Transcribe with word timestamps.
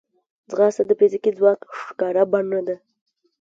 ځغاسته 0.49 0.83
د 0.87 0.91
فزیکي 0.99 1.31
ځواک 1.37 1.59
ښکاره 1.81 2.23
بڼه 2.31 2.59
ده 2.67 2.75